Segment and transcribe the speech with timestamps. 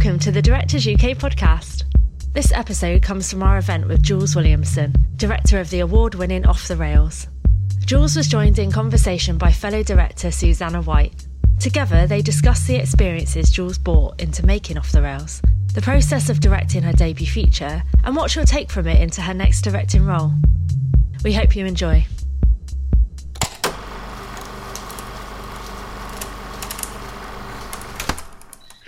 [0.00, 1.84] Welcome to the Directors UK podcast.
[2.32, 6.68] This episode comes from our event with Jules Williamson, director of the award winning Off
[6.68, 7.26] the Rails.
[7.84, 11.26] Jules was joined in conversation by fellow director Susanna White.
[11.58, 15.42] Together, they discussed the experiences Jules brought into making Off the Rails,
[15.74, 19.34] the process of directing her debut feature, and what she'll take from it into her
[19.34, 20.32] next directing role.
[21.22, 22.06] We hope you enjoy.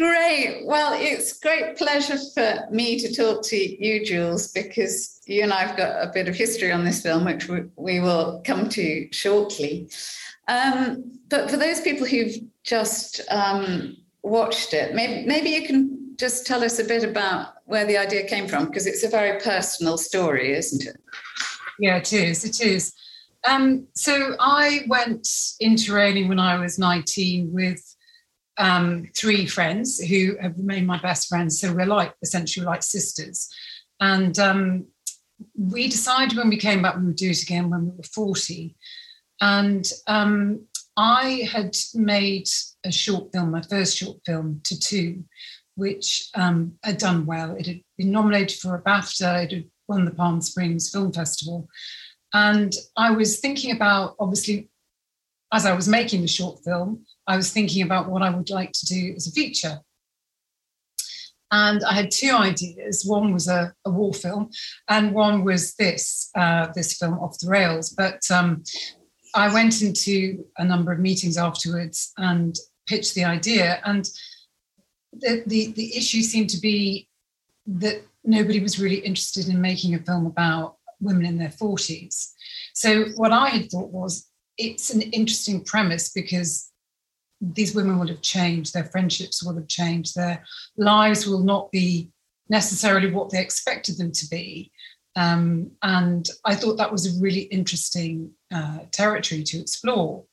[0.03, 0.63] Great.
[0.65, 5.61] Well, it's great pleasure for me to talk to you, Jules, because you and I
[5.61, 9.89] have got a bit of history on this film, which we, will come to shortly.
[10.49, 12.35] Um, but for those people who've
[12.65, 17.87] just um, watched it, maybe, maybe you can just tell us a bit about where
[17.87, 21.01] the idea came from, because it's a very personal story, isn't it?
[21.79, 22.45] Yeah, it is.
[22.45, 22.93] It is.
[23.49, 25.29] Um, so I went
[25.61, 27.93] into training when I was 19 with
[28.59, 31.61] um, three friends who have remained my best friends.
[31.61, 33.49] So we're like essentially like sisters.
[34.01, 34.87] And um,
[35.57, 38.77] we decided when we came back we would do it again when we were 40.
[39.41, 42.49] And um, I had made
[42.85, 45.25] a short film, my first short film, Tattoo,
[45.75, 47.57] which um, had done well.
[47.57, 51.69] It had been nominated for a BAFTA, it had won the Palm Springs Film Festival.
[52.35, 54.69] And I was thinking about, obviously,
[55.53, 58.73] as I was making the short film, I was thinking about what I would like
[58.73, 59.81] to do as a feature.
[61.51, 63.05] And I had two ideas.
[63.07, 64.51] One was a, a war film,
[64.89, 67.91] and one was this uh, this film off the rails.
[67.91, 68.65] But um,
[69.35, 72.57] I went into a number of meetings afterwards and
[72.87, 73.81] pitched the idea.
[73.85, 74.09] And
[75.13, 77.09] the, the, the issue seemed to be
[77.67, 82.33] that nobody was really interested in making a film about women in their 40s.
[82.75, 84.29] So what I had thought was
[84.59, 86.71] it's an interesting premise because
[87.43, 90.45] these women will have changed, their friendships will have changed, their
[90.77, 92.11] lives will not be
[92.49, 94.71] necessarily what they expected them to be.
[95.17, 100.25] Um, and I thought that was a really interesting uh, territory to explore.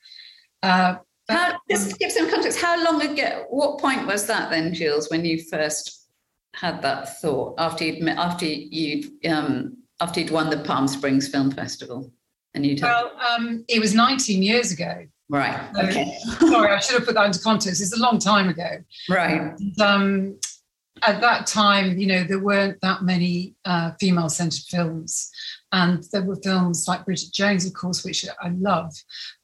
[0.62, 2.62] Uh, but, how, just give some context.
[2.62, 3.46] How long ago?
[3.50, 6.08] What point was that then, Jules, when you first
[6.56, 11.52] had that thought after you'd after you um, after you'd won the Palm Springs Film
[11.52, 12.12] Festival?
[12.56, 15.06] And you well, um, it was 19 years ago.
[15.30, 15.60] Right.
[15.78, 16.18] Okay.
[16.40, 17.82] sorry, I should have put that into context.
[17.82, 18.84] It's a long time ago.
[19.08, 19.54] Right.
[19.60, 20.40] And, um,
[21.04, 25.32] at that time, you know, there weren't that many uh, female-centered films,
[25.72, 28.94] and there were films like Bridget Jones, of course, which I love.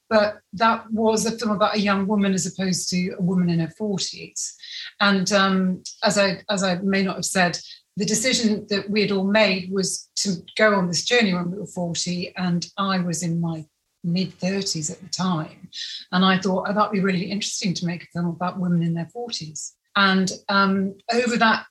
[0.10, 3.60] But that was a film about a young woman as opposed to a woman in
[3.60, 4.56] her forties.
[5.00, 7.58] And um, as I as I may not have said,
[7.98, 11.58] the decision that we had all made was to go on this journey when we
[11.58, 13.66] were 40 and i was in my
[14.06, 15.70] mid 30s at the time.
[16.12, 18.94] And i thought oh, that'd be really interesting to make a film about women in
[18.94, 21.66] their 40s and um, over that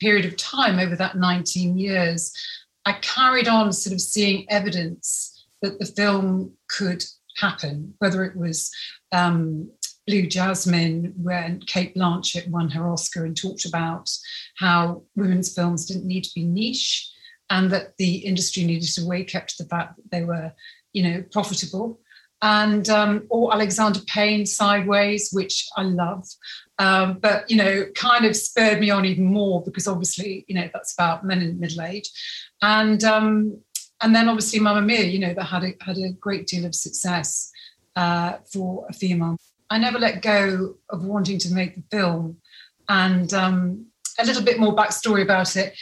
[0.00, 2.32] period of time over that 19 years
[2.84, 7.02] i carried on sort of seeing evidence that the film could
[7.38, 8.70] happen whether it was
[9.12, 9.70] um,
[10.06, 14.08] Blue Jasmine, when Cate Blanchett won her Oscar and talked about
[14.56, 17.10] how women's films didn't need to be niche
[17.50, 20.52] and that the industry needed to wake up to the fact that they were,
[20.96, 22.00] you know, profitable.
[22.42, 26.26] And um, or Alexander Payne Sideways, which I love,
[26.78, 30.68] um, but you know, kind of spurred me on even more because obviously, you know,
[30.72, 32.10] that's about men in middle age,
[32.60, 33.58] and um,
[34.02, 36.74] and then obviously Mamma Mia, you know, that had a had a great deal of
[36.74, 37.50] success
[37.96, 39.38] uh, for a female
[39.70, 42.38] I never let go of wanting to make the film.
[42.88, 43.86] And um,
[44.18, 45.76] a little bit more backstory about it.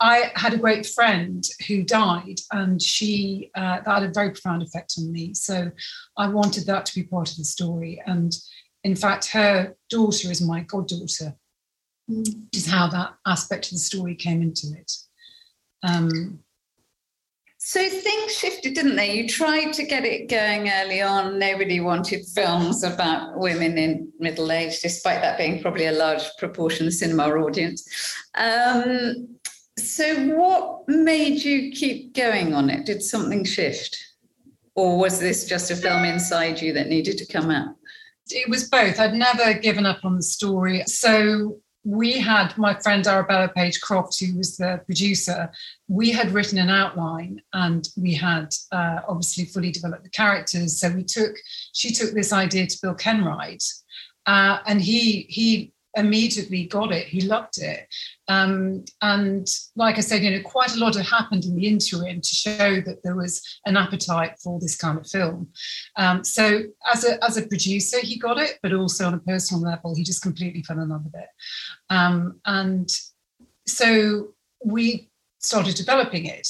[0.00, 4.62] I had a great friend who died, and she uh, that had a very profound
[4.62, 5.34] effect on me.
[5.34, 5.70] So
[6.16, 8.02] I wanted that to be part of the story.
[8.06, 8.36] And
[8.84, 11.34] in fact, her daughter is my goddaughter,
[12.10, 12.18] mm.
[12.18, 14.92] which is how that aspect of the story came into it.
[15.82, 16.40] Um,
[17.58, 19.16] so things shifted, didn't they?
[19.16, 21.36] You tried to get it going early on.
[21.36, 26.86] Nobody wanted films about women in middle age, despite that being probably a large proportion
[26.86, 27.84] of the cinema audience.
[28.36, 29.35] Um,
[29.78, 32.86] so, what made you keep going on it?
[32.86, 33.96] Did something shift?
[34.74, 37.74] Or was this just a film inside you that needed to come out?
[38.30, 38.98] It was both.
[38.98, 40.82] I'd never given up on the story.
[40.86, 45.50] So we had my friend Arabella Page Croft, who was the producer,
[45.86, 50.80] we had written an outline and we had uh, obviously fully developed the characters.
[50.80, 51.36] So we took,
[51.72, 53.62] she took this idea to Bill Kenwright,
[54.26, 57.06] uh, and he he immediately got it.
[57.06, 57.86] He loved it.
[58.28, 62.20] Um, and like I said, you know, quite a lot had happened in the interim
[62.20, 65.48] to show that there was an appetite for this kind of film.
[65.96, 66.62] Um, so
[66.92, 70.04] as a as a producer, he got it, but also on a personal level, he
[70.04, 71.28] just completely fell in love with it.
[71.90, 72.88] Um, and
[73.66, 74.34] so
[74.64, 75.08] we
[75.40, 76.48] started developing it.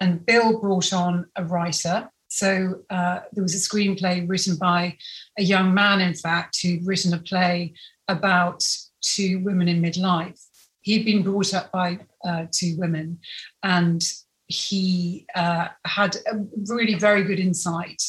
[0.00, 4.96] And Bill brought on a writer so uh, there was a screenplay written by
[5.38, 7.72] a young man, in fact, who'd written a play
[8.06, 8.62] about
[9.02, 10.40] two women in midlife.
[10.82, 13.18] He'd been brought up by uh, two women,
[13.62, 14.02] and
[14.46, 18.02] he uh, had a really very good insight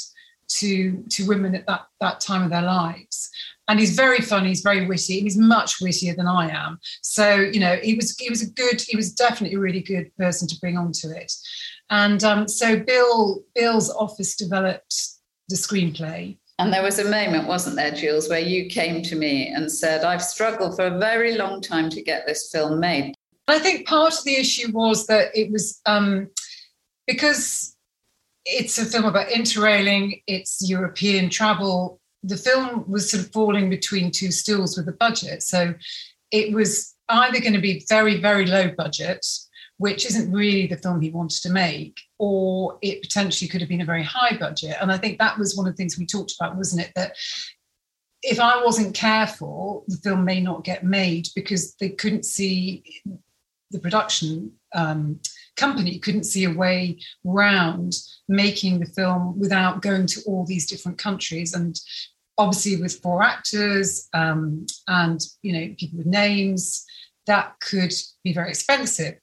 [0.50, 3.30] to to women at that that time of their lives.
[3.68, 4.50] And he's very funny.
[4.50, 5.20] He's very witty.
[5.20, 6.80] And He's much wittier than I am.
[7.04, 8.82] So you know, he was he was a good.
[8.82, 11.32] He was definitely a really good person to bring onto it.
[11.90, 14.96] And um, so Bill Bill's office developed
[15.50, 16.38] the screenplay.
[16.60, 20.04] And there was a moment, wasn't there, Jules, where you came to me and said,
[20.04, 23.16] I've struggled for a very long time to get this film made.
[23.48, 26.30] I think part of the issue was that it was um,
[27.08, 27.78] because
[28.46, 32.02] it's a film about interrailing, it's European travel.
[32.24, 35.44] The film was sort of falling between two stools with the budget.
[35.44, 35.74] So
[36.32, 39.26] it was either going to be very, very low budget
[39.80, 43.82] which isn't really the film he wanted to make, or it potentially could have been
[43.82, 44.76] a very high budget.
[44.82, 46.92] And I think that was one of the things we talked about, wasn't it?
[46.96, 47.16] That
[48.22, 52.84] if I wasn't careful, the film may not get made because they couldn't see
[53.72, 55.20] the production um,
[55.56, 57.94] company couldn't see a way round
[58.28, 61.80] making the film without going to all these different countries and
[62.38, 66.86] obviously with four actors um, and you know people with names
[67.28, 67.94] that could
[68.24, 69.16] be very expensive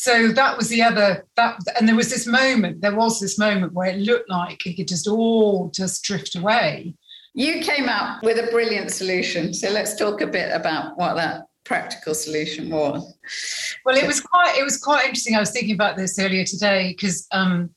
[0.00, 3.74] so that was the other that and there was this moment there was this moment
[3.74, 6.94] where it looked like it could just all just drift away.
[7.34, 9.52] You came up with a brilliant solution.
[9.52, 13.14] So let's talk a bit about what that practical solution was.
[13.84, 15.36] Well it was quite it was quite interesting.
[15.36, 17.68] I was thinking about this earlier today because um,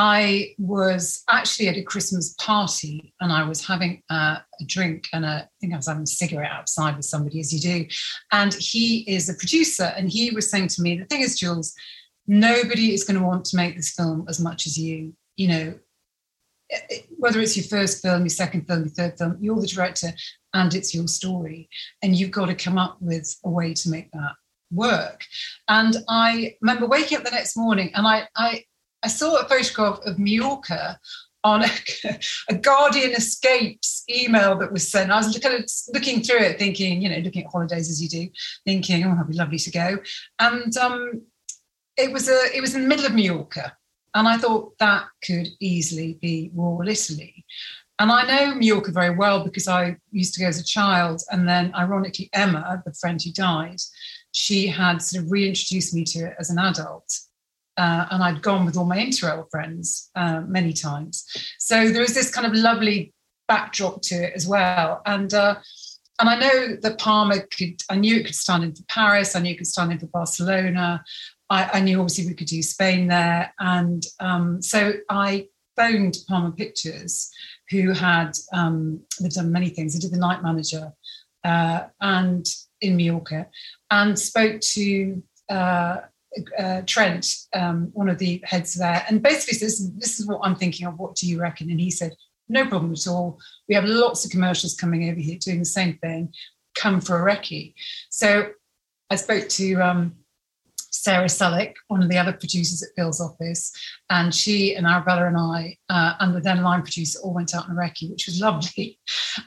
[0.00, 5.28] I was actually at a Christmas party and I was having a drink and a,
[5.28, 7.84] I think I was having a cigarette outside with somebody, as you do.
[8.30, 11.74] And he is a producer and he was saying to me, The thing is, Jules,
[12.28, 15.14] nobody is going to want to make this film as much as you.
[15.34, 15.78] You know,
[17.16, 20.12] whether it's your first film, your second film, your third film, you're the director
[20.54, 21.68] and it's your story.
[22.04, 24.34] And you've got to come up with a way to make that
[24.70, 25.24] work.
[25.66, 28.62] And I remember waking up the next morning and I, I
[29.02, 30.98] I saw a photograph of Mallorca
[31.44, 31.70] on a,
[32.48, 35.10] a, Guardian Escapes email that was sent.
[35.10, 38.08] I was kind of looking through it, thinking, you know, looking at holidays as you
[38.08, 38.28] do,
[38.64, 39.98] thinking, oh, that'd be lovely to go.
[40.40, 41.22] And um,
[41.96, 43.76] it was a, it was in the middle of Mallorca,
[44.14, 47.44] and I thought that could easily be rural Italy.
[48.00, 51.48] And I know Mallorca very well because I used to go as a child, and
[51.48, 53.80] then ironically, Emma, the friend who died,
[54.32, 57.12] she had sort of reintroduced me to it as an adult.
[57.78, 61.24] Uh, and I'd gone with all my Interrail friends uh, many times.
[61.58, 63.14] So there was this kind of lovely
[63.46, 65.00] backdrop to it as well.
[65.06, 65.54] And uh,
[66.20, 69.40] and I know that Palma could, I knew it could stand in for Paris, I
[69.40, 71.04] knew it could stand in for Barcelona.
[71.48, 73.54] I, I knew obviously we could do Spain there.
[73.60, 75.46] And um, so I
[75.76, 77.30] phoned Palma Pictures,
[77.70, 79.94] who had, um, they've done many things.
[79.94, 80.92] They did The Night Manager
[81.44, 82.44] uh, and
[82.80, 83.46] in Mallorca,
[83.90, 85.22] and spoke to
[86.58, 90.56] uh, Trent, um, one of the heads there, and basically says, "This is what I'm
[90.56, 90.98] thinking of.
[90.98, 92.14] What do you reckon?" And he said,
[92.48, 93.38] "No problem at all.
[93.68, 96.32] We have lots of commercials coming over here doing the same thing.
[96.74, 97.74] Come for a recce."
[98.10, 98.50] So
[99.10, 100.16] I spoke to um,
[101.08, 103.72] Sarah Sullick, one of the other producers at Bill's office,
[104.10, 107.66] and she and Arabella and I uh, and the then line producer all went out
[107.66, 108.98] on a recce, which was lovely.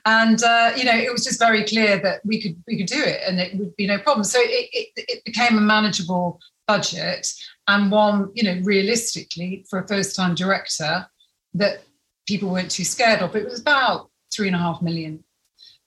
[0.08, 3.00] And uh, you know, it was just very clear that we could we could do
[3.00, 4.24] it, and it would be no problem.
[4.24, 7.32] So it, it, it became a manageable budget
[7.68, 11.06] and one, you know, realistically for a first time director
[11.54, 11.84] that
[12.28, 13.36] people weren't too scared of.
[13.36, 15.24] It was about three and a half million,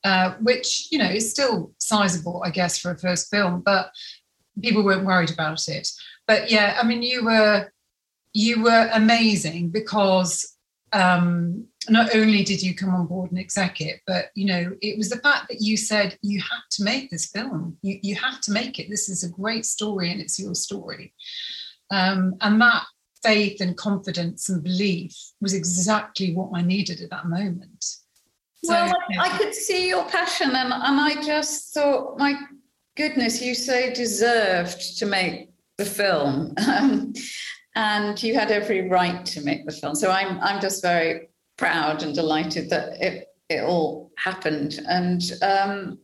[0.04, 3.90] uh, which, you know, is still sizable, I guess, for a first film, but
[4.62, 5.88] people weren't worried about it.
[6.26, 7.70] But yeah, I mean, you were
[8.32, 10.56] you were amazing because
[10.92, 14.96] um, not only did you come on board and exec it, but you know, it
[14.96, 17.76] was the fact that you said you have to make this film.
[17.82, 18.88] You you have to make it.
[18.88, 21.12] This is a great story, and it's your story.
[21.90, 22.84] Um, and that
[23.22, 27.84] faith and confidence and belief was exactly what I needed at that moment.
[28.62, 32.34] So, well, I could see your passion, and, and I just thought, my
[32.96, 36.54] goodness, you so deserved to make the film.
[36.66, 37.12] Um,
[37.76, 39.96] and you had every right to make the film.
[39.96, 44.80] So I'm I'm just very proud and delighted that it it all happened.
[44.88, 45.98] And um,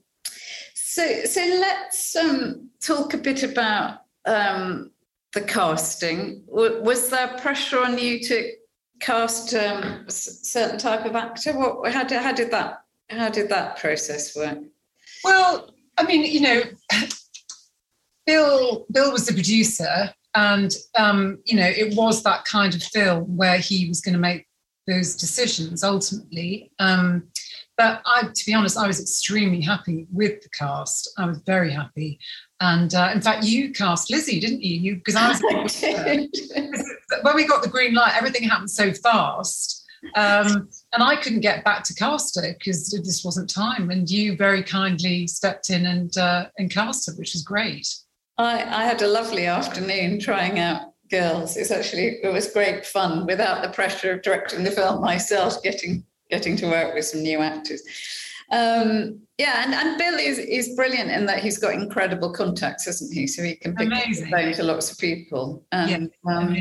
[0.74, 4.90] So, so let's um, talk a bit about um,
[5.32, 6.42] the casting.
[6.48, 8.50] Was there pressure on you to
[8.98, 11.52] cast um, a certain type of actor?
[11.52, 14.58] What, how did how did that how did that process work?
[15.22, 16.62] Well, I mean, you know,
[18.26, 23.36] Bill Bill was the producer, and um, you know, it was that kind of film
[23.36, 24.46] where he was going to make
[24.86, 26.72] those decisions ultimately.
[26.78, 27.28] Um,
[27.76, 31.10] but I, to be honest, I was extremely happy with the cast.
[31.18, 32.18] I was very happy,
[32.60, 34.76] and uh, in fact, you cast Lizzie, didn't you?
[34.76, 35.82] You because I was
[37.22, 39.79] when we got the green light, everything happened so fast,
[40.14, 43.90] um, and I couldn't get back to cast her because this wasn't time.
[43.90, 47.86] And you very kindly stepped in and uh, and cast her, which was great.
[48.38, 51.56] I, I had a lovely afternoon trying out girls.
[51.56, 56.04] It's actually it was great fun without the pressure of directing the film myself, getting
[56.30, 57.82] getting to work with some new actors.
[58.52, 63.12] Um, yeah, and, and Bill is is brilliant in that he's got incredible contacts, isn't
[63.12, 63.26] he?
[63.26, 64.32] So he can pick Amazing.
[64.32, 65.64] up to lots of people.
[65.72, 66.56] And, yeah, um,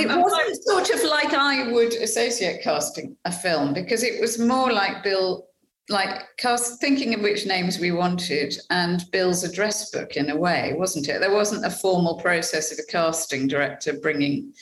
[0.00, 4.38] it um, wasn't sort of like I would associate casting a film because it was
[4.38, 5.46] more like Bill,
[5.88, 10.74] like cast thinking of which names we wanted and Bill's address book in a way,
[10.76, 11.20] wasn't it?
[11.20, 14.52] There wasn't a formal process of a casting director bringing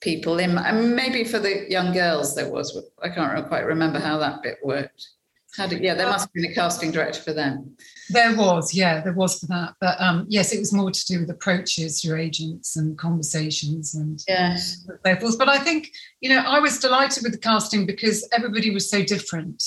[0.00, 0.56] people in.
[0.56, 2.80] And maybe for the young girls there was.
[3.02, 5.08] I can't quite remember how that bit worked.
[5.56, 7.74] How did, yeah, there must have been a casting director for them.
[8.10, 9.74] There was, yeah, there was for that.
[9.80, 14.22] But um, yes, it was more to do with approaches through agents and conversations and
[14.28, 14.84] yes.
[14.86, 15.38] so forth.
[15.38, 15.90] But I think,
[16.20, 19.62] you know, I was delighted with the casting because everybody was so different.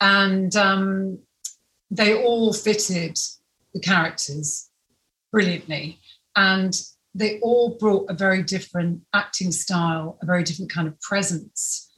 [0.00, 1.18] And um,
[1.90, 3.18] they all fitted
[3.74, 4.70] the characters
[5.30, 5.98] brilliantly.
[6.34, 6.80] And
[7.14, 11.89] they all brought a very different acting style, a very different kind of presence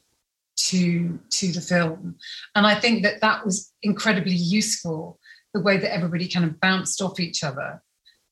[0.73, 2.15] to to the film.
[2.55, 5.19] And i think that that was incredibly useful
[5.53, 7.81] the way that everybody kind of bounced off each other.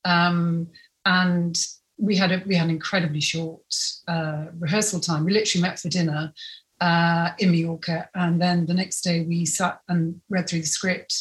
[0.04, 0.68] Um,
[1.06, 1.56] and
[1.98, 3.62] we had a we had an incredibly short
[4.08, 5.26] uh, rehearsal time.
[5.26, 6.34] We literally met for dinner
[6.80, 11.14] uh, in Mallorca and then the next day we sat and read through the script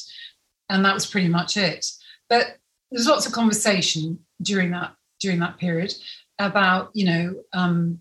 [0.71, 1.85] and that was pretty much it.
[2.31, 2.57] But
[2.91, 5.93] there's lots of conversation during that during that period
[6.39, 8.01] about you know um,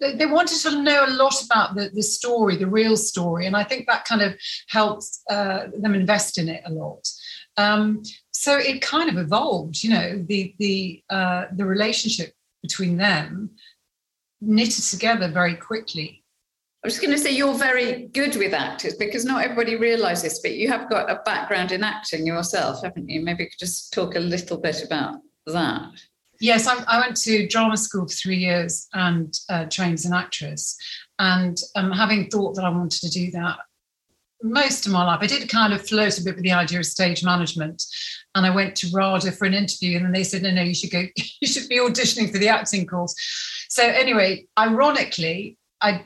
[0.00, 3.64] they wanted to know a lot about the, the story, the real story, and I
[3.64, 4.34] think that kind of
[4.68, 7.08] helps uh, them invest in it a lot.
[7.56, 12.32] Um, so it kind of evolved, you know, the the uh, the relationship
[12.62, 13.50] between them
[14.40, 16.24] knitted together very quickly.
[16.82, 20.54] I was going to say you're very good with actors because not everybody realizes, but
[20.54, 23.20] you have got a background in acting yourself, haven't you?
[23.20, 25.16] Maybe you could just talk a little bit about
[25.46, 25.90] that.
[26.40, 30.14] Yes, I, I, went to drama school for three years and uh, trained as an
[30.14, 30.76] actress.
[31.18, 33.58] And um, having thought that I wanted to do that
[34.42, 36.86] most of my life, I did kind of flirt a bit with the idea of
[36.86, 37.82] stage management.
[38.34, 40.74] And I went to RADA for an interview, and then they said, "No, no, you
[40.74, 41.04] should go.
[41.40, 43.14] You should be auditioning for the acting course."
[43.68, 46.04] So anyway, ironically, I'd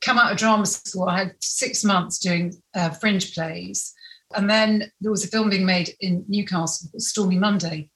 [0.00, 1.08] come out of drama school.
[1.08, 3.92] I had six months doing uh, fringe plays,
[4.34, 7.90] and then there was a film being made in Newcastle Stormy Monday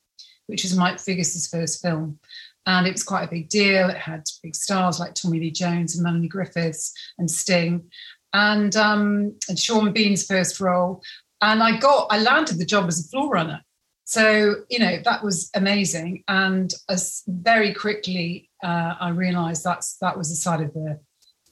[0.50, 2.18] which is Mike Figgis's first film.
[2.66, 3.88] And it was quite a big deal.
[3.88, 7.90] It had big stars like Tommy Lee Jones and Melanie Griffiths and Sting,
[8.34, 11.02] and um, and Sean Bean's first role.
[11.40, 13.62] And I got, I landed the job as a floor runner.
[14.04, 16.22] So you know that was amazing.
[16.28, 21.00] And as very quickly, uh, I realised that's that was the side of the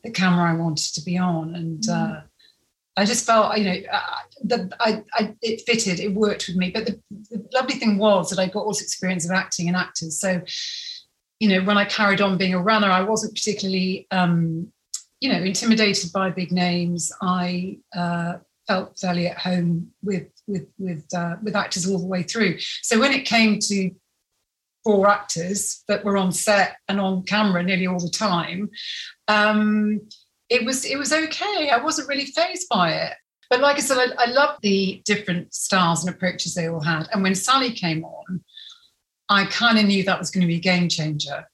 [0.05, 1.83] the camera I wanted to be on, and.
[1.83, 2.19] Mm.
[2.19, 2.21] Uh,
[2.99, 3.77] I just felt, you know,
[4.45, 6.71] that I, I, it fitted, it worked with me.
[6.71, 7.01] But the,
[7.31, 10.19] the, lovely thing was that I got all this experience of acting and actors.
[10.19, 10.43] So,
[11.39, 14.73] you know, when I carried on being a runner, I wasn't particularly, um,
[15.21, 17.13] you know, intimidated by big names.
[17.23, 22.25] I uh, felt fairly at home with with with uh, with actors all the way
[22.25, 22.59] through.
[22.83, 23.91] So when it came to
[24.85, 28.71] four actors that were on set and on camera nearly all the time.
[29.27, 30.01] Um,
[30.51, 31.71] it was it was okay.
[31.71, 33.15] I wasn't really fazed by it.
[33.51, 37.09] But like I said, I, I loved the different styles and approaches they all had.
[37.13, 38.43] And when Sally came on,
[39.29, 41.47] I kind of knew that was going to be a game changer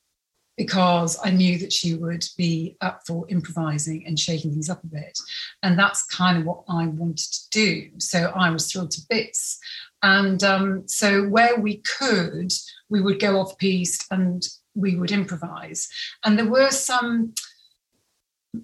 [0.57, 4.89] because I knew that she would be up for improvising and shaking things up a
[4.89, 5.19] bit.
[5.63, 7.91] And that's kind of what I wanted to do.
[7.99, 9.59] So I was thrilled to bits.
[10.03, 12.53] And um, so where we could,
[12.89, 15.89] we would go off piste and we would improvise.
[16.25, 17.35] And there were some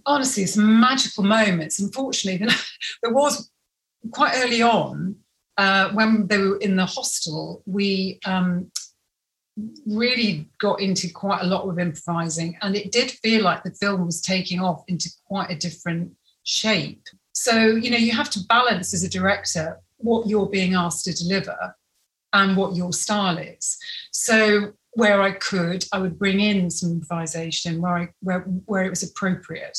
[0.06, 1.80] honestly some magical moments.
[1.80, 2.46] Unfortunately,
[3.02, 3.50] there was
[4.10, 5.16] quite early on
[5.56, 7.62] uh, when they were in the hostel.
[7.66, 8.70] We um,
[9.86, 14.06] really got into quite a lot of improvising, and it did feel like the film
[14.06, 16.12] was taking off into quite a different
[16.44, 17.02] shape.
[17.32, 21.12] So you know, you have to balance as a director what you're being asked to
[21.12, 21.76] deliver
[22.32, 23.76] and what your style is.
[24.12, 28.90] So where I could, I would bring in some improvisation where I where where it
[28.90, 29.78] was appropriate,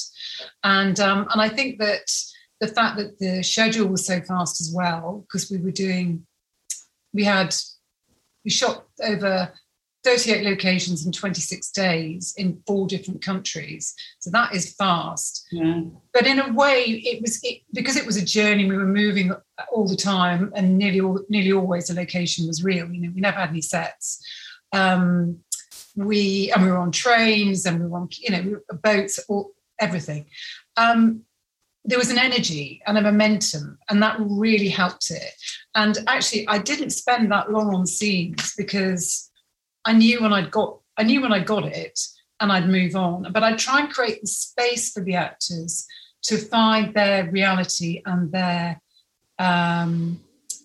[0.63, 2.11] and um, and I think that
[2.59, 6.25] the fact that the schedule was so fast as well because we were doing,
[7.13, 7.53] we had
[8.45, 9.51] we shot over
[10.03, 13.93] 38 locations in 26 days in four different countries.
[14.19, 15.45] So that is fast.
[15.51, 15.83] Yeah.
[16.13, 18.65] But in a way, it was it, because it was a journey.
[18.65, 19.31] We were moving
[19.71, 22.91] all the time, and nearly all, nearly always the location was real.
[22.91, 24.23] You know, we never had any sets.
[24.73, 25.39] Um,
[25.95, 30.25] we and we were on trains and we were on you know boats, all everything.
[30.77, 31.23] Um,
[31.83, 35.33] there was an energy and a momentum, and that really helped it.
[35.75, 39.29] And actually, I didn't spend that long on scenes because
[39.85, 41.99] I knew when I'd got I knew when I got it
[42.39, 43.31] and I'd move on.
[43.31, 45.85] But I'd try and create the space for the actors
[46.23, 48.79] to find their reality and their
[49.39, 50.21] um,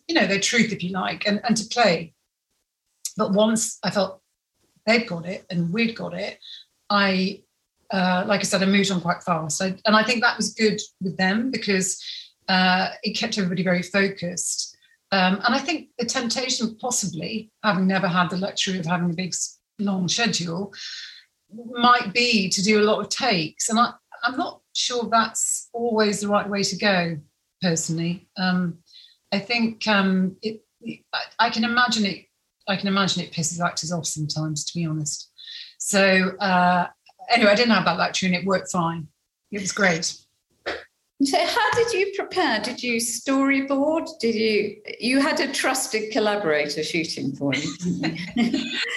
[0.06, 2.12] you know, their truth, if you like, and, and to play.
[3.16, 4.20] But once I felt
[4.86, 6.38] they'd got it and we'd got it,
[6.90, 7.42] I
[7.90, 9.62] uh, like I said, I moved on quite fast.
[9.62, 12.02] I, and I think that was good with them because
[12.48, 14.76] uh, it kept everybody very focused.
[15.12, 19.14] Um, and I think the temptation, possibly, having never had the luxury of having a
[19.14, 19.34] big,
[19.78, 20.72] long schedule,
[21.52, 23.68] might be to do a lot of takes.
[23.68, 23.92] And I,
[24.24, 27.18] I'm not sure that's always the right way to go,
[27.62, 28.28] personally.
[28.36, 28.78] Um,
[29.32, 30.62] I think um, it,
[31.12, 32.25] I, I, can imagine it.
[32.68, 35.30] I can imagine it pisses actors off sometimes, to be honest.
[35.78, 36.86] So uh,
[37.30, 39.08] anyway, I didn't have that luxury, and it worked fine.
[39.50, 40.16] It was great.
[41.22, 42.60] So how did you prepare?
[42.60, 44.06] Did you storyboard?
[44.20, 47.72] Did you you had a trusted collaborator shooting for you?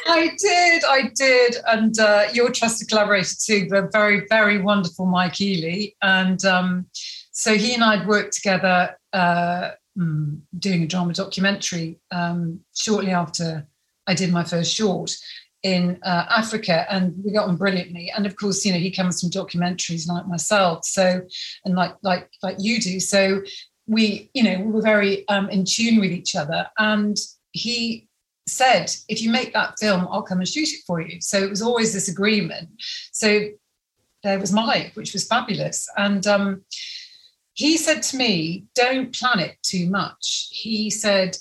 [0.06, 5.40] I did, I did, and uh, your trusted collaborator too, the very very wonderful Mike
[5.40, 6.88] Eley, and um,
[7.32, 13.68] so he and I'd worked together uh, mm, doing a drama documentary um, shortly after
[14.08, 15.16] I did my first short,
[15.64, 18.12] in uh, Africa, and we got on brilliantly.
[18.16, 21.22] And of course, you know, he comes from documentaries like myself, so
[21.66, 23.00] and like like like you do.
[23.00, 23.42] So
[23.88, 26.68] we, you know, we were very um, in tune with each other.
[26.78, 27.18] And
[27.52, 28.08] he
[28.48, 31.50] said, "If you make that film, I'll come and shoot it for you." So it
[31.50, 32.70] was always this agreement.
[33.12, 33.50] So
[34.24, 36.26] there was Mike, which was fabulous, and.
[36.26, 36.64] Um,
[37.60, 40.48] he said to me, Don't plan it too much.
[40.50, 41.36] He said,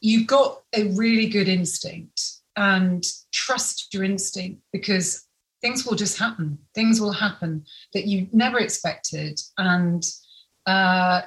[0.00, 2.20] You've got a really good instinct
[2.56, 5.24] and trust your instinct because
[5.62, 6.58] things will just happen.
[6.74, 7.64] Things will happen
[7.94, 9.40] that you never expected.
[9.56, 10.06] And
[10.66, 11.22] uh,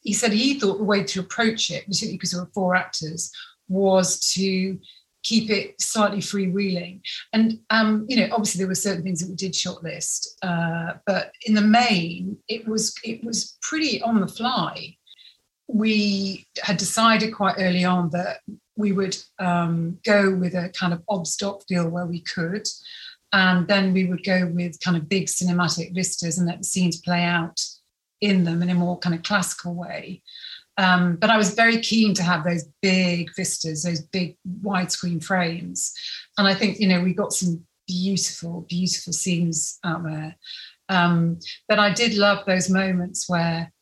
[0.00, 3.30] he said he thought the way to approach it, particularly because there were four actors,
[3.68, 4.80] was to
[5.24, 7.00] keep it slightly freewheeling.
[7.32, 10.94] And um, you know, obviously there were certain things that we did shot list, uh,
[11.06, 14.96] but in the main, it was it was pretty on the fly.
[15.66, 18.40] We had decided quite early on that
[18.76, 22.66] we would um, go with a kind of obs doc feel where we could.
[23.32, 27.00] And then we would go with kind of big cinematic vistas and let the scenes
[27.00, 27.60] play out
[28.20, 30.22] in them in a more kind of classical way.
[30.76, 35.92] Um, but I was very keen to have those big vistas, those big widescreen frames.
[36.36, 40.36] And I think, you know, we got some beautiful, beautiful scenes out there.
[40.88, 43.72] Um, but I did love those moments where,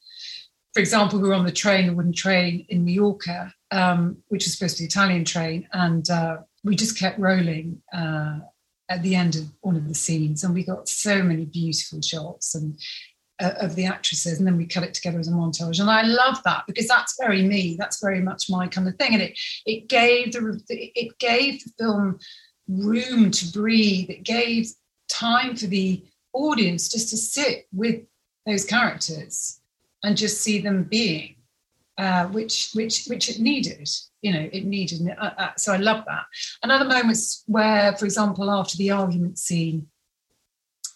[0.75, 4.57] for example, we were on the train, the wooden train in Mallorca, um, which was
[4.57, 8.39] supposed to be Italian train, and uh, we just kept rolling uh,
[8.89, 12.55] at the end of one of the scenes, and we got so many beautiful shots
[12.55, 12.79] and
[13.43, 15.81] uh, of the actresses, and then we cut it together as a montage.
[15.81, 17.77] And I love that because that's very me.
[17.79, 21.73] That's very much my kind of thing, and it it gave the it gave the
[21.79, 22.19] film
[22.69, 24.11] room to breathe.
[24.11, 24.69] It gave
[25.11, 28.01] time for the audience just to sit with
[28.47, 29.61] those characters
[30.03, 31.37] and just see them being
[31.99, 33.89] uh, which which which it needed.
[34.23, 35.01] You know, it needed.
[35.19, 36.25] Uh, uh, so I love that.
[36.63, 39.89] And other moments where, for example, after the argument scene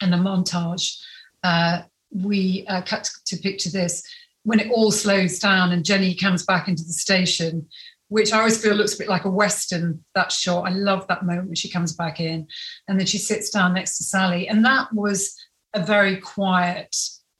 [0.00, 1.00] and the montage,
[1.42, 4.02] uh, we uh, cut to picture this
[4.44, 7.68] when it all slows down and Jenny comes back into the station.
[8.08, 10.04] Which I always feel looks a bit like a western.
[10.14, 12.46] That shot, I love that moment when she comes back in,
[12.86, 15.34] and then she sits down next to Sally, and that was
[15.74, 16.94] a very quiet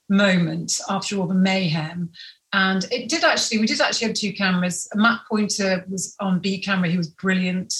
[0.09, 2.11] moment after all the mayhem
[2.57, 4.89] and it did actually, we did actually have two cameras.
[4.95, 7.75] Matt Pointer was on B camera, he was brilliant.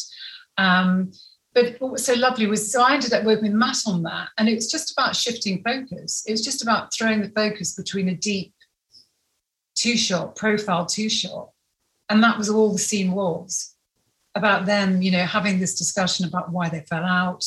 [0.59, 1.13] Um,
[1.57, 4.29] but what was so lovely was so I ended up working with Matt on that,
[4.37, 6.23] and it was just about shifting focus.
[6.29, 8.53] It was just about throwing the focus between a deep
[9.75, 11.49] two shot, profile two shot.
[12.11, 13.75] And that was all the scene was
[14.35, 17.43] about them, you know, having this discussion about why they fell out,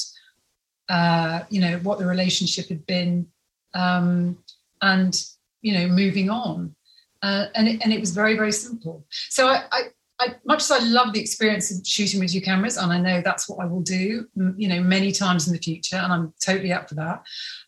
[0.90, 3.28] uh, you know, what the relationship had been,
[3.76, 4.40] um,
[4.82, 5.24] and,
[5.62, 6.76] you know, moving on
[7.22, 9.06] uh, and it, and it was very very simple.
[9.10, 9.82] So I, I,
[10.20, 13.22] I, much as I love the experience of shooting with two cameras, and I know
[13.22, 14.28] that's what I will do,
[14.58, 17.24] you know, many times in the future, and I'm totally up for that.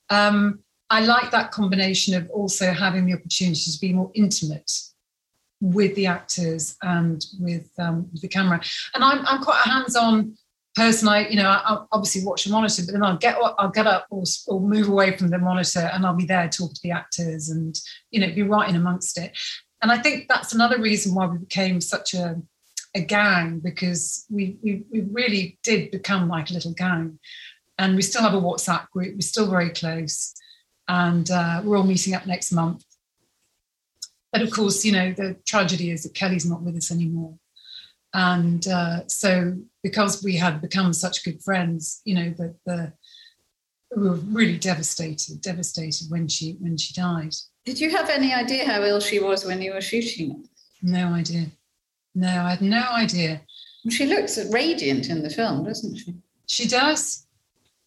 [0.10, 0.60] Um,
[0.90, 4.70] I like that combination of also having the opportunity to be more intimate
[5.62, 8.60] with the actors and with, um, the camera.
[8.94, 10.36] And I'm, I'm quite a hands-on
[10.76, 11.08] person.
[11.08, 14.08] I, you know, I obviously watch the monitor, but then I'll get I'll get up
[14.10, 17.50] or, or move away from the monitor, and I'll be there talking to the actors,
[17.50, 19.38] and you know, be right in amongst it.
[19.82, 22.42] And I think that's another reason why we became such a
[22.94, 27.18] a gang because we, we, we really did become like a little gang
[27.78, 30.34] and we still have a whatsapp group we're still very close
[30.92, 32.84] and uh, we're all meeting up next month.
[34.34, 37.36] But of course, you know, the tragedy is that Kelly's not with us anymore.
[38.14, 42.94] And uh, so, because we had become such good friends, you know, that the
[43.96, 47.36] we were really devastated, devastated when she when she died.
[47.66, 50.50] Did you have any idea how ill she was when you were shooting it?
[50.82, 51.48] No idea.
[52.16, 53.42] No, I had no idea.
[53.90, 56.16] She looks radiant in the film, doesn't she?
[56.48, 57.26] She does.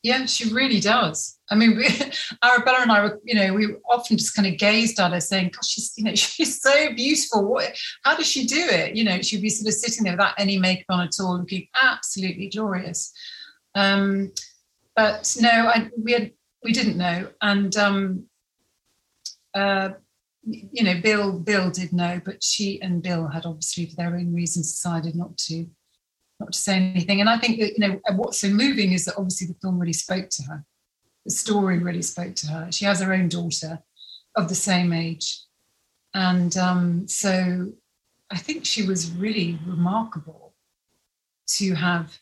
[0.03, 1.39] Yeah, she really does.
[1.51, 1.87] I mean, we,
[2.43, 5.53] Arabella and I were, you know, we often just kind of gazed at her saying,
[5.55, 7.45] gosh, she's, you know, she's so beautiful.
[7.45, 8.97] What, how does she do it?
[8.97, 11.67] You know, she'd be sort of sitting there without any makeup on at all, looking
[11.83, 13.13] absolutely glorious.
[13.75, 14.33] Um,
[14.95, 16.33] but no, I, we had,
[16.63, 17.29] we didn't know.
[17.41, 18.27] And, um,
[19.55, 19.90] uh,
[20.47, 24.35] you know, Bill, Bill did know, but she and Bill had obviously, for their own
[24.35, 25.67] reasons, decided not to
[26.40, 27.21] not to say anything.
[27.21, 29.93] And I think that, you know, what's so moving is that obviously the film really
[29.93, 30.64] spoke to her.
[31.25, 32.73] The story really spoke to her.
[32.73, 33.79] She has her own daughter
[34.35, 35.40] of the same age.
[36.12, 37.73] And um, so
[38.31, 40.55] I think she was really remarkable
[41.47, 42.19] to have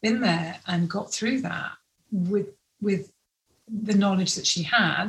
[0.00, 1.72] been there and got through that
[2.10, 2.48] with
[2.80, 3.12] with
[3.68, 5.08] the knowledge that she had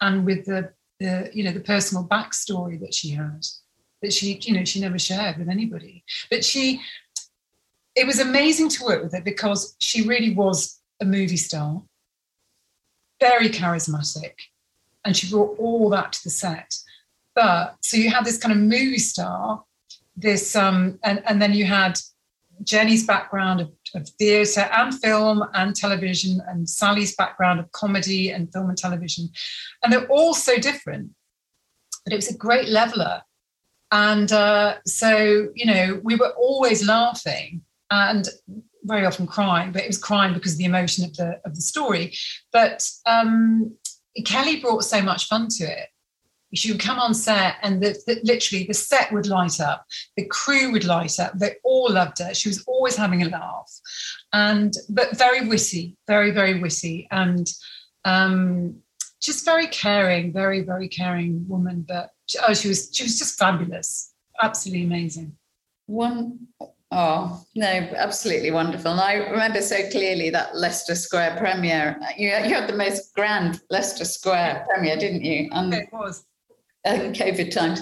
[0.00, 3.44] and with the the you know the personal backstory that she had
[4.02, 6.80] that she you know she never shared with anybody but she
[7.94, 11.82] it was amazing to work with her because she really was a movie star,
[13.20, 14.32] very charismatic,
[15.04, 16.74] and she brought all that to the set.
[17.34, 19.64] But so you had this kind of movie star,
[20.16, 21.98] this um, and, and then you had
[22.62, 28.52] Jenny's background of, of theatre and film and television, and Sally's background of comedy and
[28.52, 29.28] film and television.
[29.82, 31.10] And they're all so different.
[32.04, 33.22] But it was a great leveler.
[33.90, 38.28] And uh, so, you know, we were always laughing and
[38.84, 41.62] very often crying, but it was crying because of the emotion of the of the
[41.62, 42.12] story.
[42.52, 43.76] But um,
[44.24, 45.88] Kelly brought so much fun to it.
[46.54, 49.86] She would come on set, and the, the, literally the set would light up,
[50.16, 51.32] the crew would light up.
[51.34, 52.34] They all loved her.
[52.34, 53.72] She was always having a laugh,
[54.32, 57.46] and but very witty, very very witty, and
[58.04, 58.76] um,
[59.20, 61.84] just very caring, very very caring woman.
[61.86, 62.10] But
[62.46, 65.36] oh, she was she was just fabulous, absolutely amazing.
[65.86, 66.48] One
[66.96, 68.92] Oh, no, absolutely wonderful.
[68.92, 71.98] And I remember so clearly that Leicester Square premiere.
[72.16, 75.48] You, you had the most grand Leicester Square premiere, didn't you?
[75.50, 76.24] And, it was.
[76.84, 77.80] In COVID times.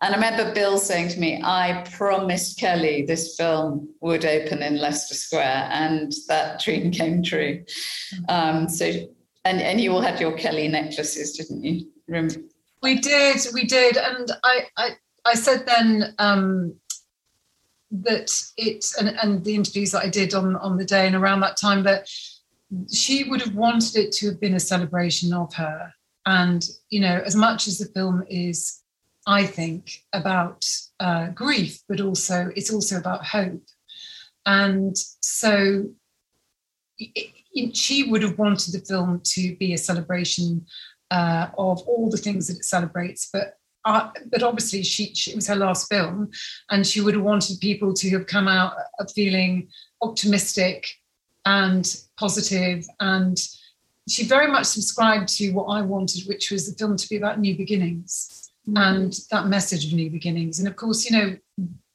[0.00, 4.78] And I remember Bill saying to me, I promised Kelly this film would open in
[4.78, 7.64] Leicester Square, and that dream came true.
[8.28, 8.86] Um, so,
[9.44, 11.88] and, and you all had your Kelly necklaces, didn't you?
[12.06, 12.36] Remember?
[12.82, 13.96] We did, we did.
[13.96, 14.90] And I, I,
[15.24, 16.74] I said then, um,
[17.90, 21.40] that it and, and the interviews that I did on on the day and around
[21.40, 22.06] that time that
[22.92, 25.92] she would have wanted it to have been a celebration of her.
[26.28, 28.82] And you know, as much as the film is,
[29.26, 30.66] I think, about
[31.00, 33.64] uh, grief, but also it's also about hope.
[34.44, 35.88] And so
[36.98, 40.66] it, it, she would have wanted the film to be a celebration
[41.10, 43.54] uh, of all the things that it celebrates, but
[43.86, 46.28] uh, but obviously she, she, it was her last film
[46.68, 48.74] and she would have wanted people to have come out
[49.14, 49.66] feeling
[50.02, 50.86] optimistic
[51.46, 53.38] and positive and
[54.08, 57.38] she very much subscribed to what i wanted which was the film to be about
[57.38, 58.76] new beginnings mm-hmm.
[58.76, 61.36] and that message of new beginnings and of course you know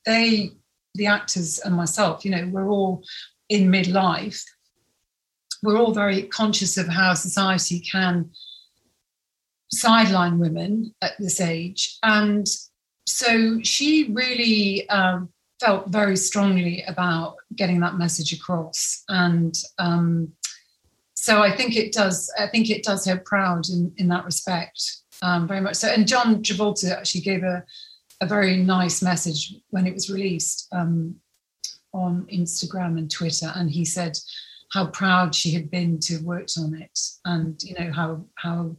[0.06, 0.52] they
[0.96, 3.04] the actors and myself you know we're all
[3.50, 4.44] in midlife
[5.64, 8.30] we're all very conscious of how society can
[9.74, 11.98] sideline women at this age.
[12.04, 12.48] And
[13.06, 19.04] so she really um, felt very strongly about getting that message across.
[19.10, 20.34] And um,
[21.24, 24.84] so I think it does, I think it does her proud in, in that respect,
[25.22, 25.88] um, very much so.
[25.88, 27.64] And John Travolta actually gave a,
[28.20, 31.16] a very nice message when it was released um,
[31.94, 33.54] on Instagram and Twitter.
[33.56, 34.18] And he said,
[34.74, 38.76] how proud she had been to have worked on it and you know how how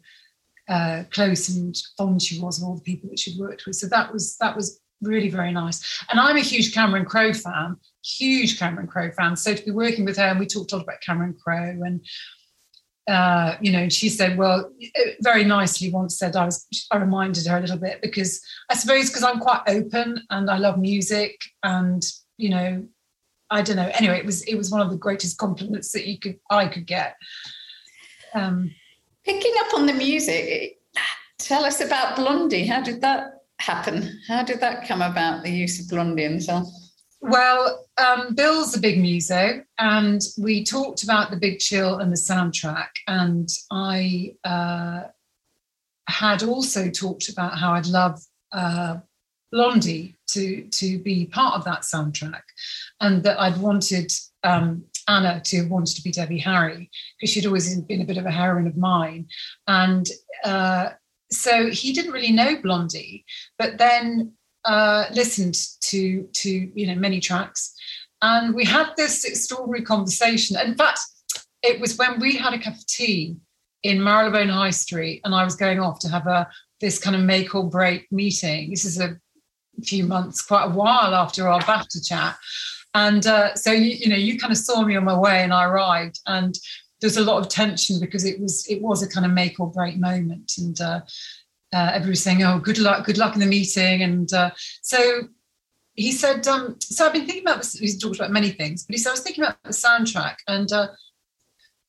[0.69, 3.77] uh, close and fond she was of all the people that she'd worked with.
[3.77, 6.05] So that was that was really very nice.
[6.11, 9.37] And I'm a huge Cameron Crowe fan, huge Cameron Crowe fan.
[9.37, 12.05] So to be working with her, and we talked a lot about Cameron Crowe, and
[13.07, 14.71] uh, you know, she said, well,
[15.21, 19.11] very nicely once said I was I reminded her a little bit because I suppose
[19.11, 22.03] because I'm quite open and I love music and
[22.39, 22.87] you know,
[23.51, 23.91] I don't know.
[23.95, 26.87] Anyway, it was it was one of the greatest compliments that you could I could
[26.87, 27.17] get.
[28.35, 28.75] Um,
[29.25, 30.79] Picking up on the music,
[31.39, 32.67] tell us about Blondie.
[32.67, 33.34] How did that
[33.65, 34.21] happen?
[34.29, 36.65] How did that come about, the use of Blondie and so?
[37.21, 42.17] Well, um, Bill's a big muso, and we talked about the Big Chill and the
[42.17, 42.91] soundtrack.
[43.09, 45.05] And I uh,
[46.07, 48.21] had also talked about how I'd love
[48.53, 48.99] uh,
[49.51, 52.43] Blondie to to be part of that soundtrack,
[53.01, 57.47] and that I'd wanted um, Anna to have wanted to be Debbie Harry because she'd
[57.47, 59.29] always been a bit of a heroine of mine,
[59.67, 60.07] and
[60.45, 60.91] uh,
[61.37, 63.25] so he didn't really know Blondie,
[63.59, 64.33] but then
[64.65, 67.75] uh, listened to to you know many tracks,
[68.23, 70.59] and we had this extraordinary conversation.
[70.59, 71.01] In fact,
[71.63, 73.37] it was when we had a cup of tea
[73.83, 76.49] in Marylebone High Street, and I was going off to have a
[76.81, 78.71] this kind of make or break meeting.
[78.71, 79.17] This is a
[79.83, 82.37] few months, quite a while after our BAFTA chat.
[82.95, 85.53] And uh, so you, you know, you kind of saw me on my way, and
[85.53, 86.55] I arrived, and
[87.05, 89.71] there's a lot of tension because it was it was a kind of make or
[89.71, 91.03] break moment, and uh,
[91.75, 95.29] uh, everybody was saying, "Oh, good luck, good luck in the meeting," and uh, so
[95.93, 98.95] he said, um, "So I've been thinking about this." He's talked about many things, but
[98.95, 100.89] he said, "I was thinking about the soundtrack, and uh,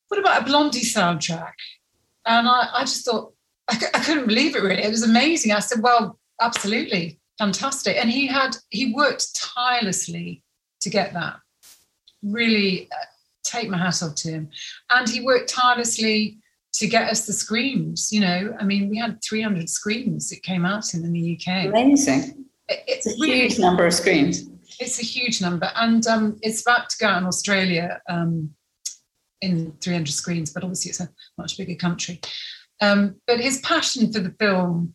[0.10, 1.54] what about a Blondie soundtrack?"
[2.26, 3.34] And I, I just thought
[3.70, 4.64] I, I couldn't believe it.
[4.64, 5.54] Really, it was amazing.
[5.54, 10.44] I said, "Well, absolutely, fantastic." And he had he worked tirelessly
[10.82, 11.38] to get that.
[12.22, 13.06] Really, uh,
[13.46, 14.50] take my hat off to him,
[14.90, 16.40] and he worked tirelessly
[16.76, 18.12] to get us the screens.
[18.12, 21.68] You know, I mean, we had 300 screens that came out in, in the UK.
[21.68, 22.46] Amazing.
[22.68, 24.50] It, it's, it's, a really, huge number of screens.
[24.80, 25.72] It's a huge number.
[25.76, 28.54] And um, it's about to go out in Australia um,
[29.42, 32.20] in 300 screens, but obviously it's a much bigger country.
[32.82, 34.94] Um, but his passion for the film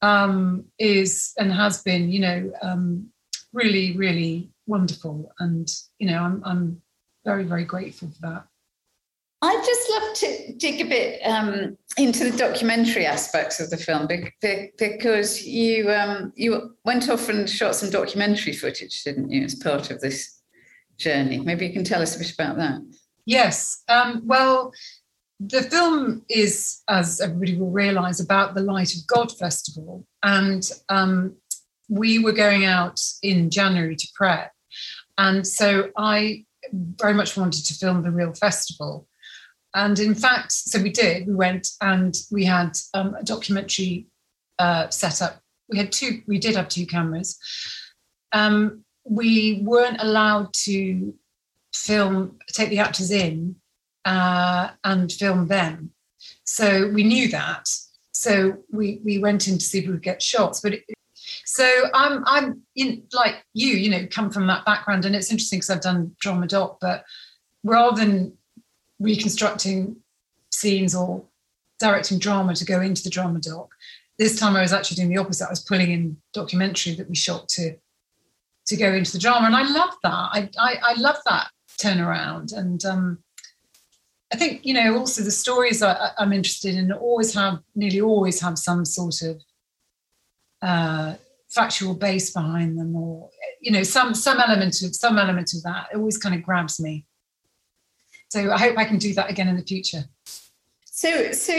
[0.00, 3.08] um, is and has been, you know, um,
[3.52, 5.32] really, really wonderful.
[5.38, 6.81] And, you know, I'm, I'm
[7.24, 8.46] very, very grateful for that.
[9.42, 14.06] I'd just love to dig a bit um, into the documentary aspects of the film
[14.78, 19.90] because you um, you went off and shot some documentary footage, didn't you, as part
[19.90, 20.40] of this
[20.96, 21.40] journey?
[21.40, 22.82] Maybe you can tell us a bit about that.
[23.26, 23.82] Yes.
[23.88, 24.72] Um, well,
[25.40, 31.34] the film is, as everybody will realise, about the Light of God Festival, and um,
[31.88, 34.52] we were going out in January to prep,
[35.18, 39.08] and so I very much wanted to film the real festival
[39.74, 41.26] and in fact, so we did.
[41.26, 44.06] We went and we had um, a documentary
[44.58, 45.40] uh, set up.
[45.68, 46.22] We had two.
[46.26, 47.38] We did have two cameras.
[48.32, 51.14] Um, we weren't allowed to
[51.74, 53.56] film, take the actors in
[54.04, 55.90] uh, and film them.
[56.44, 57.68] So we knew that.
[58.12, 60.60] So we we went in to see if we could get shots.
[60.60, 60.84] But it,
[61.44, 65.58] so I'm I'm in like you, you know, come from that background, and it's interesting
[65.58, 67.04] because I've done drama doc, but
[67.64, 68.32] rather than
[69.00, 69.96] reconstructing
[70.50, 71.24] scenes or
[71.78, 73.74] directing drama to go into the drama doc.
[74.18, 75.46] This time I was actually doing the opposite.
[75.46, 77.76] I was pulling in documentary that we shot to
[78.66, 80.12] to go into the drama, and I love that.
[80.12, 81.48] I I, I love that
[81.80, 83.18] turnaround, and um,
[84.32, 88.40] I think you know also the stories I, am interested in always have nearly always
[88.40, 89.42] have some sort of
[90.62, 91.14] uh,
[91.54, 95.88] factual base behind them, or you know some some element of some element of that.
[95.92, 97.06] It always kind of grabs me.
[98.30, 100.04] So I hope I can do that again in the future.
[100.84, 101.52] So, so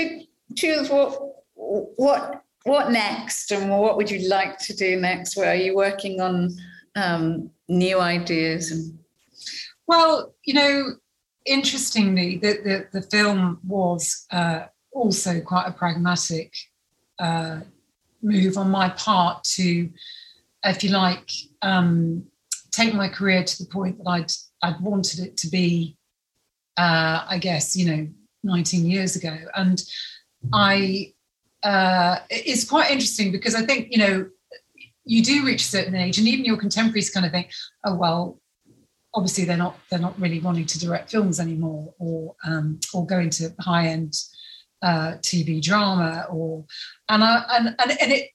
[0.54, 1.22] Jules, what
[1.54, 5.38] what what next, and what would you like to do next?
[5.38, 6.56] Where are you working on
[6.96, 8.72] um, new ideas?
[8.72, 8.98] And
[9.86, 10.96] well, you know,
[11.46, 16.54] interestingly, the the, the film was uh, also quite a pragmatic
[17.20, 17.60] uh,
[18.24, 19.90] move on my part to,
[20.64, 21.30] if you like,
[21.62, 22.26] um,
[22.72, 24.32] take my career to the point that I'd
[24.64, 25.98] I'd wanted it to be
[26.78, 28.08] uh, I guess, you know,
[28.44, 29.38] 19 years ago.
[29.56, 29.82] And
[30.52, 31.14] I,
[31.64, 34.30] uh, it's quite interesting because I think, you know,
[35.06, 37.52] you do reach a certain age and even your contemporaries kind of think,
[37.84, 38.40] oh, well,
[39.14, 43.20] obviously they're not, they're not really wanting to direct films anymore or, um, or go
[43.20, 44.16] into high end
[44.84, 46.66] uh, TV drama or,
[47.10, 48.30] and I, and, and, and it,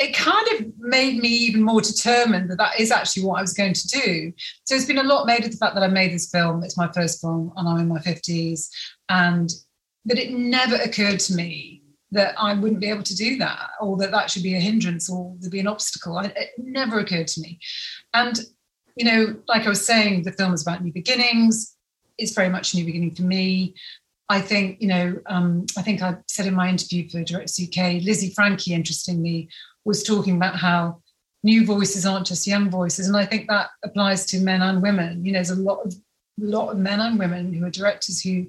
[0.00, 3.52] it kind of made me even more determined that that is actually what I was
[3.52, 4.32] going to do.
[4.64, 6.64] So there's been a lot made of the fact that I made this film.
[6.64, 8.68] It's my first film, and I'm in my 50s,
[9.10, 9.50] and
[10.06, 13.98] that it never occurred to me that I wouldn't be able to do that, or
[13.98, 16.16] that that should be a hindrance, or there'd be an obstacle.
[16.16, 17.60] I, it never occurred to me.
[18.14, 18.40] And
[18.96, 21.76] you know, like I was saying, the film is about new beginnings.
[22.18, 23.74] It's very much a new beginning for me.
[24.30, 28.00] I think, you know, um, I think I said in my interview for Directors UK,
[28.04, 29.48] Lizzie Francke, interestingly,
[29.84, 31.02] was talking about how
[31.42, 35.24] new voices aren't just young voices, and I think that applies to men and women.
[35.24, 35.96] You know, there's a lot of
[36.38, 38.46] lot of men and women who are directors who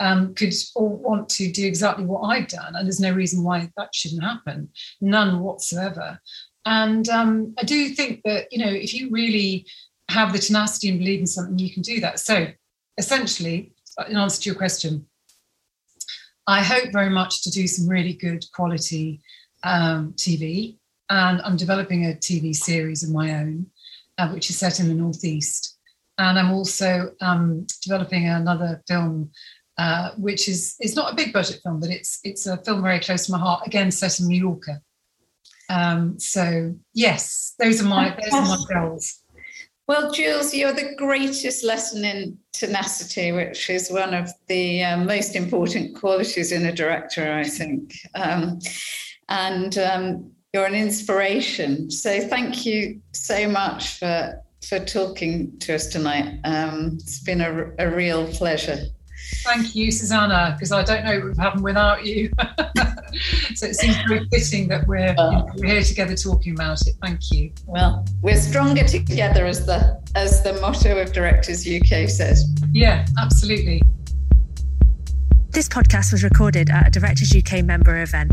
[0.00, 3.70] um, could all want to do exactly what I've done, and there's no reason why
[3.76, 4.68] that shouldn't happen,
[5.00, 6.18] none whatsoever.
[6.66, 9.64] And um, I do think that you know, if you really
[10.08, 12.18] have the tenacity and believe in something, you can do that.
[12.18, 12.48] So,
[12.98, 13.73] essentially,
[14.08, 15.06] in answer to your question,
[16.46, 19.20] I hope very much to do some really good quality
[19.62, 20.76] um, TV.
[21.10, 23.66] And I'm developing a TV series of my own,
[24.18, 25.78] uh, which is set in the Northeast.
[26.18, 29.30] And I'm also um, developing another film,
[29.78, 33.00] uh, which is it's not a big budget film, but it's it's a film very
[33.00, 33.66] close to my heart.
[33.66, 34.80] Again, set in Mallorca.
[35.68, 39.23] Um, so yes, those are my those are my goals.
[39.86, 45.36] Well, Jules, you're the greatest lesson in tenacity, which is one of the uh, most
[45.36, 47.92] important qualities in a director, I think.
[48.14, 48.60] Um,
[49.28, 51.90] and um, you're an inspiration.
[51.90, 56.40] So thank you so much for for talking to us tonight.
[56.44, 58.78] Um, it's been a, a real pleasure.
[59.42, 62.30] Thank you, Susanna, because I don't know what would happen without you.
[63.54, 66.80] so it seems very fitting that we're, well, you know, we're here together talking about
[66.86, 66.94] it.
[67.02, 67.52] Thank you.
[67.66, 72.48] Well, we're stronger together, as the as the motto of Directors UK says.
[72.72, 73.82] Yeah, absolutely.
[75.50, 78.32] This podcast was recorded at a Directors UK member event.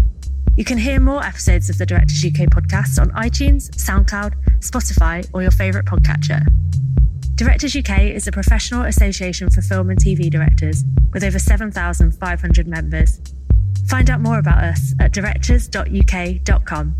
[0.58, 5.42] You can hear more episodes of the Directors UK podcast on iTunes, SoundCloud, Spotify, or
[5.42, 6.46] your favourite podcatcher.
[7.36, 13.20] Directors UK is a professional association for film and TV directors with over 7,500 members.
[13.88, 16.96] Find out more about us at directors.uk.com.